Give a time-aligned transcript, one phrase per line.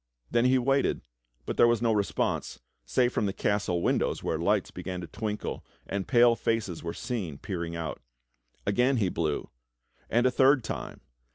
[0.31, 1.01] Then he waited,
[1.45, 5.63] but there was no response, save from the castle windows where lights began to twinkle
[5.85, 8.01] and pale faces were seen peering out.
[8.65, 9.51] Again he blew—
[10.09, 11.01] and a third time.